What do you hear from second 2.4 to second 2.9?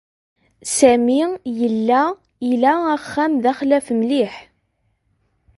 ila